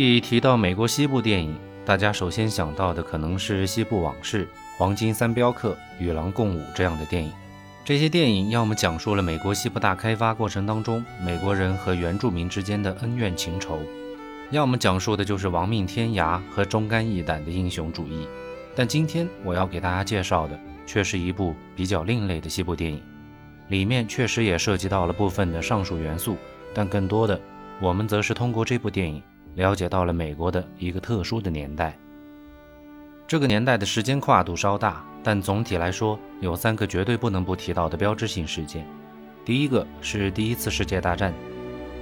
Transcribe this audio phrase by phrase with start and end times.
[0.00, 4.44] 一提到美国西部电影，大家首先想到的可能是《西部往事》
[4.76, 7.32] 《黄金三镖客》《与狼共舞》这样的电影。
[7.84, 13.80] 这些电影要么讲述了美国西部大开发过程当中美国人和原住民之间的恩怨情仇，
[14.52, 18.28] 要么讲述的就是亡命天涯和忠肝义胆的英雄主义。
[18.76, 20.56] 但今天我要给大家介绍的
[20.86, 23.02] 却是一部比较另类的西部电影，
[23.66, 26.36] 里面确实也涉及到了部分的上述元素，
[26.72, 27.40] 但更多的，
[27.80, 29.20] 我们则是通过这部电影
[29.54, 31.98] 了解到了美国的一个特殊的年代。
[33.26, 35.04] 这个年代的时间跨度稍大。
[35.20, 38.86] 但总体来说，有三个绝对不能不提到的标志性事件。
[39.44, 41.34] 第一个是第一次世界大战。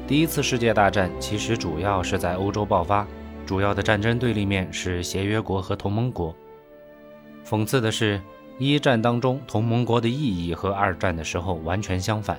[0.06, 3.06] 第一次世界大战其实主要是在欧洲爆发，
[3.46, 6.36] 主要的战争对立面是协约国和同盟国。
[7.44, 8.20] 讽刺的是，
[8.58, 12.38] 一战当中同盟国的意义和二战的时候完全相反，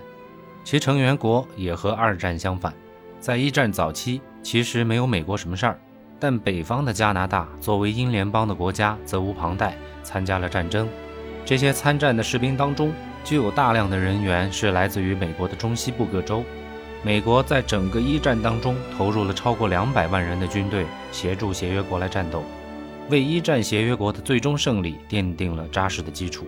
[0.63, 2.73] 其成员国也和二战相反。
[3.19, 5.77] 在一战早期，其实没有美国什么事儿。
[6.21, 10.87] 但北方的加拿大作为英联邦的国家，责无旁贷，参加了战争。
[11.43, 12.93] 这些参战的士兵当中，
[13.25, 16.45] 就有大量的人员是来自于美国的中西部各州。
[17.03, 22.41] 美国在整个一战当中投入了超过两百万人的军队，协助协约国来战斗，
[23.09, 26.47] 为一战协约国的最终胜利奠定了扎实的基础。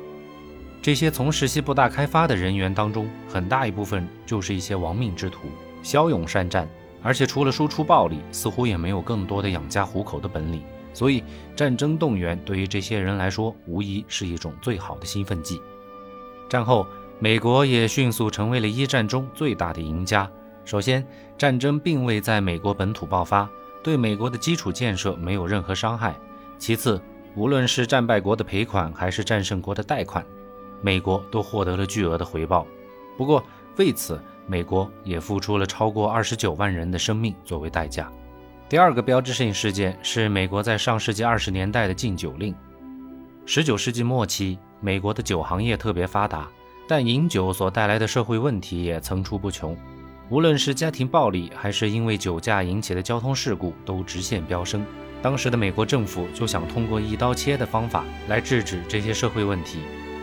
[0.82, 5.50] 这些从事西部大开发的人员当中，很大一部分就是一些亡命之徒，
[5.84, 6.66] 骁勇善战。
[7.02, 10.62] 而且除了输出暴力，似乎也没有更多的养家糊口的本领。
[10.94, 11.24] 所以，
[11.56, 15.62] 战争动员对于这些人来说，无疑是一种最好的兴奋剂。
[16.50, 16.86] 战后，
[17.20, 20.30] 美国也迅速成为了一战中最大的赢家。
[20.66, 21.06] 首先，
[21.38, 23.48] 战争并未在美国本土爆发，
[23.84, 26.16] 对美国的基础建设没有任何伤害。
[26.58, 27.02] 其次，
[27.36, 30.26] 无论是战败国的赔款，还是战胜国的贷款，
[30.82, 32.66] 美国都获得了巨额的回报。
[33.16, 33.44] 不过，
[33.78, 38.12] 为此，美国也付出了超过二十九万人的生命作为代价。
[38.68, 42.56] 第二个标志性事件是美国在上世纪二十年代的禁酒令。
[43.46, 46.48] 十九世纪末期，美国的酒行业特别发达，
[46.88, 49.78] 但饮酒所带来的社会问题也层出不穷。
[50.30, 54.84] 无论是家庭暴力，还是因为酒驾引起的交通事故，都直线飙升。
[55.22, 59.80] 当时的美国政府就想通过一刀切的方法来制止这些社会问题。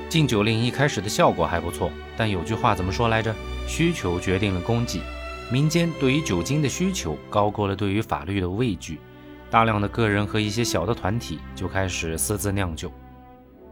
[0.08, 3.34] 禁酒令一开始的效果还不错，但有句话怎么说来着？
[3.66, 5.00] 需求决定了供给，
[5.50, 9.00] 民间对于酒精的需求高过了对于法律的畏惧，
[9.50, 12.92] 大量的个人和一些小的团体就开始私自酿酒，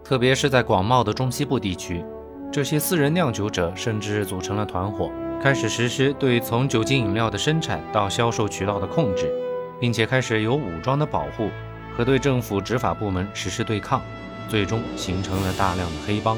[0.03, 2.05] 特别是在广袤的中西部地区，
[2.50, 9.33] 这些私人酿酒者甚至组成了团伙，开始实施对从酒精饮料的生产到销售渠道的控制，
[9.81, 11.49] 并且开始有武装的保护
[11.97, 14.03] 和对政府执法部门实施对抗。
[14.49, 16.37] 最终形成了大量的黑帮。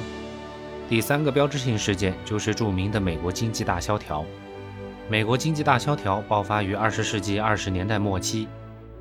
[0.88, 4.24] 第三个标志性事件就是著名的美国经济大萧条。
[5.08, 8.48] 美国经济大萧条爆发于二十世纪二十年代末期，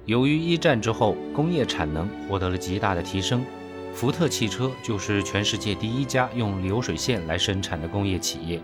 [0.05, 3.45] 由于一战之后工业产能获得了极大的提升，
[3.93, 8.61] 福特汽车就是全世界第一家用流水线来生产的工业企业。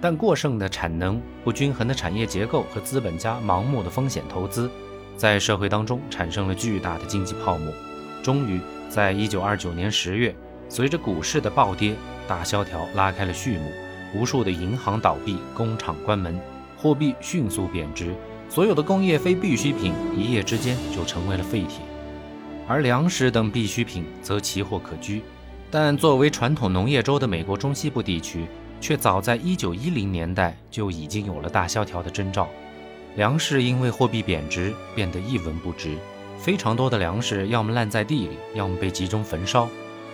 [0.00, 4.68] 但过剩的产能、不均衡的产业结构和资本家盲目的风险投资，
[5.16, 7.72] 在社会当中产生了巨大的经济泡沫，
[8.22, 8.60] 终于。
[8.92, 10.36] 在一九二九年十月，
[10.68, 11.94] 随着股市的暴跌，
[12.28, 13.72] 大萧条拉开了序幕。
[14.14, 16.38] 无数的银行倒闭，工厂关门，
[16.76, 18.14] 货币迅速贬值，
[18.50, 21.78] 所有的工业非必需品一夜之间就成为了废铁，
[22.68, 25.22] 而粮食等必需品则奇货可居。
[25.70, 28.44] 但作为传统农业州的美国中西部地区，
[28.78, 32.46] 却早在一九一零年代就已经有了大萧条的征兆。
[33.16, 35.96] 粮食因为货币贬值，变得一文不值。
[36.42, 39.68] 非常多的粮食要么烂在地里，要么被集中焚烧，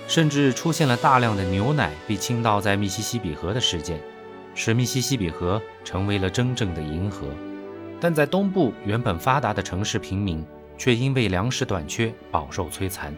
[0.07, 3.99] 甚至出现了大量的牛奶被倾倒在密西西比河的事件，
[4.55, 7.27] 使密西西比河成为了真正的银河。
[7.99, 10.45] 但在东部原本发达的城市，平民
[10.77, 13.11] 却因为粮食短缺饱受摧残，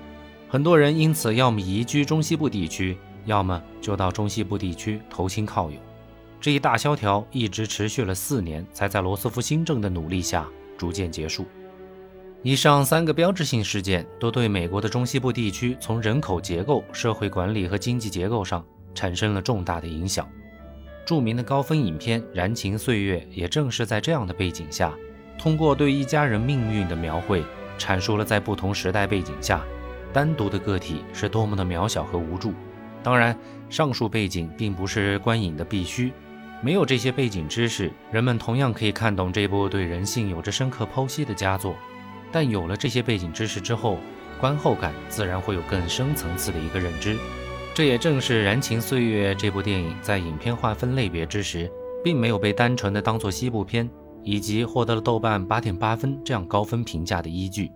[0.49, 5.77] 很多人因此要么移居中西部地区，要么就到中西部地区投亲靠友。
[6.41, 10.47] 这一大萧条一直持续了四年，才在罗斯福新政的努力下
[10.79, 11.45] 逐渐结束。
[12.43, 18.65] 以上三个标志性事件都对美国的中西部地区从人口结构、社会管理和经济结构上
[18.95, 20.27] 产生了重大的影响。
[21.05, 24.95] 著名的高分影片《燃情岁月》也正是在这样的背景下，
[25.39, 27.45] 通过对一家人命运的描绘，
[27.79, 29.63] 阐述了在不同时代背景下，
[30.11, 32.55] 单独的个体是多么的渺小和无助。
[33.03, 33.37] 当然，
[33.69, 36.11] 上述背景并不是观影的必须，
[36.63, 41.75] 没有这些背景知识，人们同样可以看懂这部对人性有着深刻剖析的佳作。
[42.33, 43.99] 但有了这些背景知识之后，
[44.41, 47.17] 观后感自然会有更深层次的一个认知。
[47.75, 51.71] 这也正是《燃情岁月》这部电影在影片划分类别之时，
[52.03, 53.89] 并没有被单纯的当做西部片，
[54.23, 57.69] 以及获得了豆瓣八点八分这样高分评价的依据。《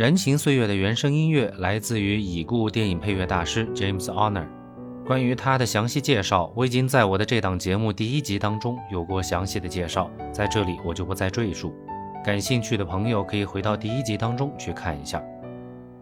[0.00, 4.46] 燃情岁月》的原声音乐来自于已故电影配乐大师 James Horner。
[5.08, 11.72] 关于他的详细介绍，我已经在我的这档节目第一集当中有过详细的介绍，在这里我就不再赘述。
[12.22, 15.24] 感兴趣的朋友可以回到第一集当中去看一下。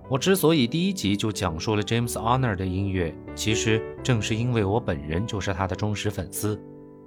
[0.09, 6.61] 我之所以第一集就讲述了 James Horner 的音乐，其实正是因为我本人就是他的忠实粉丝。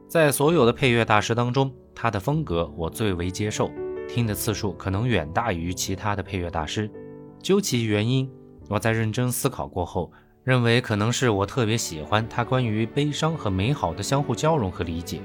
[0.07, 3.69] 在所有的配乐大师当中，他的风格我最为接受。
[4.07, 6.89] 听的次数可能远大于其他的配乐大师。
[7.43, 8.31] 究其原因，
[8.69, 10.09] 我在认真思考过后，
[10.43, 15.19] 认为可能是我特别喜欢他关于悲伤和美好的相互交融和理解。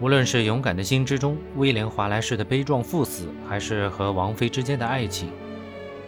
[0.00, 5.30] 无论是《勇敢的心》之中威廉·华莱士的悲壮赴死，还是和王妃之间的爱情，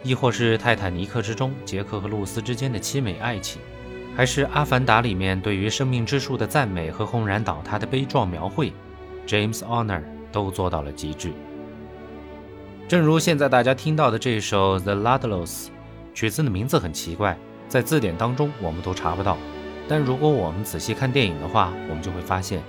[0.03, 3.61] 亦或是《泰坦尼克》之中杰克和露丝之间的凄美爱情，
[4.15, 8.71] 还是《阿凡达》里面对于生命之树的赞美和轰然倒塌的悲壮描绘
[9.27, 11.33] ，James Horner 都做到了极致。
[12.87, 15.65] 正如现在大家听到的这首《The Ludlows》，
[16.13, 17.37] 曲子的名字很奇怪，
[17.71, 19.37] 在字典当中我们都查不到。
[19.87, 22.61] 但如果我们仔细看电影的话，我们就会发现，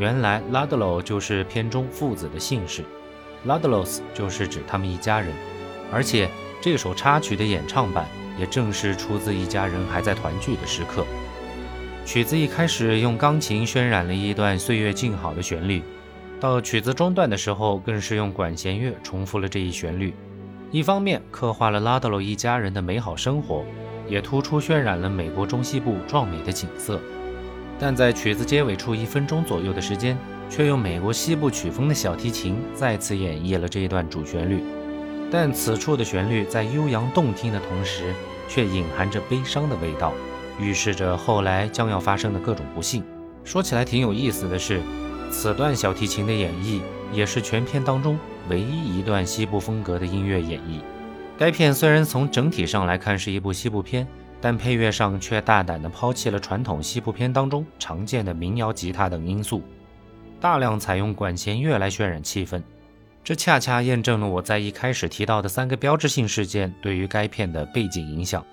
[0.00, 2.82] 原来 Ludlow 就是片中父子的姓氏
[3.46, 5.32] ，Ludlows 就是指他们一家人。
[5.92, 6.28] 而且
[6.60, 11.06] 这首插曲的演唱版也正是出自一家人还在团聚的时刻。
[12.04, 15.84] 曲子一开始用钢琴渲染了一段岁月静好的旋律。
[16.40, 20.12] 到曲子中段的时候，更是用管弦乐重复了这一旋律，
[20.72, 23.64] 一方面刻画了拉德罗一家人的美好生活，
[24.08, 27.00] 也突出渲染了美国中西部壮美的景色。
[27.78, 30.18] 但在曲子结尾处一分钟左右的时间，
[30.50, 34.62] 却用美国西部曲风的小提琴再次演绎了这一段主旋律。
[35.30, 38.14] 但此处的旋律在悠扬动听的同时，
[38.48, 40.12] 却隐含着悲伤的味道，
[40.58, 43.04] 预示着后来将要发生的各种不幸。
[43.44, 44.80] 说起来挺有意思的是。
[45.30, 46.80] 此段小提琴的演绎
[47.12, 48.18] 也是全片当中
[48.48, 50.80] 唯一一段西部风格的音乐演绎。
[51.38, 54.04] 该片虽然从整体上来看是一部西部片，
[54.40, 59.62] 但配乐上却大胆地抛弃了传统西部片当中常见的民谣吉他等因素，
[60.40, 62.60] 大量采用管弦乐来渲染气氛。
[63.22, 68.44] 这恰恰验证了我在一开始提到的三个标志性事件对于该片的背景影响。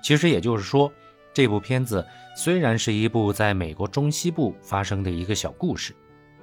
[0.00, 0.92] 其实也就是说，
[1.34, 2.06] 这部片子
[2.36, 5.92] 虽然是一部在美国中西部发生的一个小故事。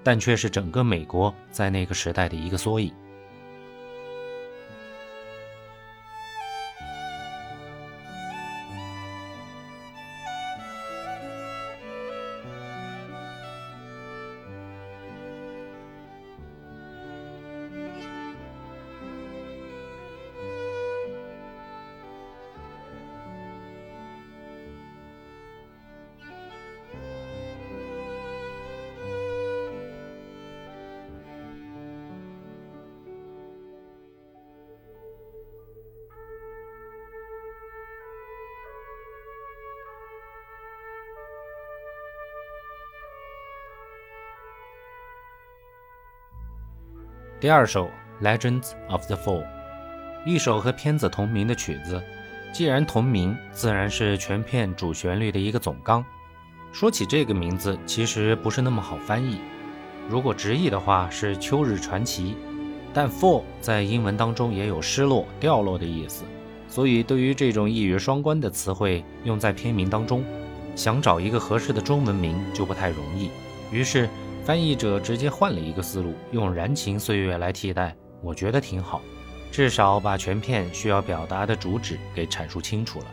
[0.03, 2.94] 但却是整个美国在那个时代的一个缩影。
[47.45, 47.92] 第二首
[48.25, 49.44] 《Legends of the Fall》，
[50.25, 52.01] 一首和片子同名的曲子。
[52.51, 56.03] 既然同名，自然是全片主旋律的一个总纲。
[56.74, 59.38] 说起这个名字，其实不是那么好翻译。
[60.10, 62.36] 如果直译的话，是“秋日传奇”。
[62.91, 66.24] 但 “fall” 在英文当中也有失落、掉落的意思，
[66.67, 70.25] 所以对于这种一语双关的词汇用在片名当中，
[70.75, 73.29] 想找一个合适的中文名就不太容易。
[73.72, 74.10] 于是。
[74.45, 79.01] 翻译者直接换了一个思路，用“燃情岁月”来替代，我觉得挺好，
[79.51, 83.05] 至少把全片需要表达的主旨给阐述清楚了。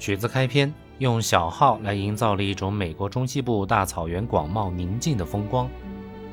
[0.00, 5.70] 曲子开篇用小号来营造了一种美国中西部大草原广袤宁静的风光，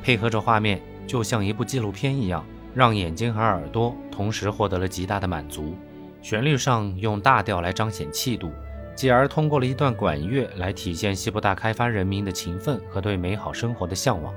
[0.01, 5.75] 配合着画面，就像一部纪录片一样，让眼睛和耳朵同时获得了极大的满足。
[6.19, 8.51] 旋律上用大调来彰显气度。
[8.95, 14.33] 继而通过了一段管乐来体现西部大开发人民的勤奋和对美好生活的向往，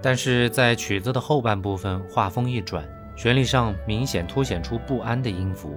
[0.00, 5.76] 但是在曲子的后半部分，画风一转，旋律上明显凸显出不安的音符，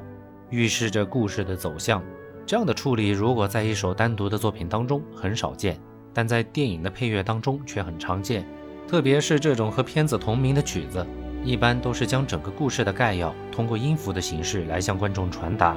[0.50, 2.04] 预示着故事的走向。
[2.46, 5.80] 这样的处理如果在一首单独的作品当中很少见，
[6.14, 8.46] 但在电影的配乐当中却很常见，
[8.88, 11.06] 特别是这种和片子同名的曲子，
[11.44, 15.76] 一般都是将整个故事的概要通过音符的形式来向观众传达。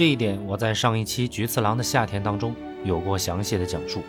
[0.00, 4.00] 这一点，我在上一期《菊次郎的夏天》当中有过详细的讲述。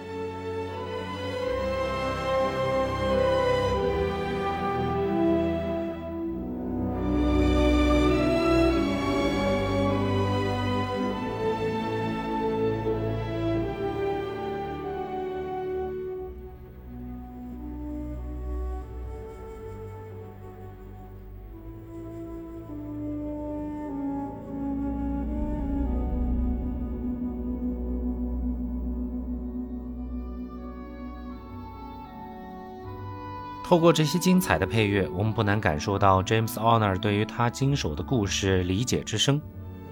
[33.71, 39.41] 透过这些精彩的配乐，我们不难感受到 James Honor 对于他经手的故事理解之深，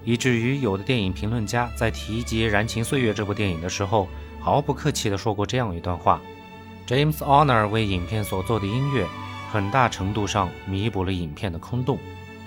[0.04, 4.06] 以至于有的电影评论家在提及《燃情岁月》这部电影的时候，
[4.38, 6.20] 毫不客气地说过这样一段话
[6.86, 9.06] ：James Honor 为影片所做的音乐，
[9.50, 11.96] 很大程度上弥补了影片的空洞，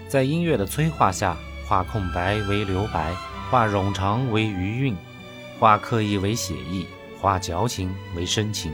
[0.07, 1.35] 在音乐的催化下，
[1.67, 3.11] 化空白为留白，
[3.49, 4.95] 化冗长为余韵，
[5.59, 6.85] 化刻意为写意，
[7.19, 8.71] 化矫情为深情。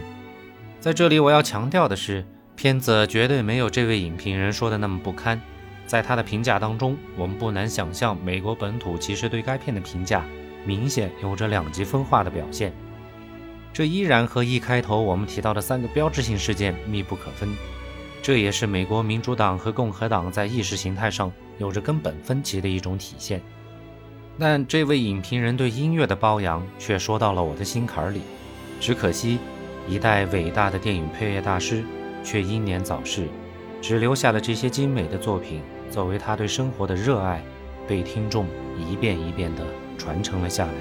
[0.82, 2.26] 在这里，我要强调的是。
[2.60, 5.40] 片子绝对没有这位影评人说的那么不堪，
[5.88, 10.26] 在他的评价当中，我们不难想象，美国本土其实对该片的评价
[10.66, 12.74] 明显有着两极分化的表现。
[13.72, 17.48] 这依然和一开头我们提到的三个标志性事件密不可分，
[18.22, 23.42] 这也是美国民主党和共和党在意识形态上有着根本分歧的一种体现。
[24.38, 28.20] 但这位影评人对音乐的褒扬却说到了我的心坎里，
[28.82, 29.40] 只可惜，
[29.88, 31.86] 一代伟大的电影配乐大师。
[32.24, 33.28] 却英年早逝，
[33.82, 37.44] 只留下了这些精美的作品，作为他对生活的热爱，
[37.88, 38.46] 被听众
[38.78, 39.64] 一遍一遍地
[39.98, 40.74] 传承了下来。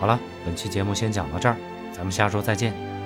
[0.00, 1.56] 好了，本期节目先讲到这儿，
[1.92, 2.97] 咱们下周再见。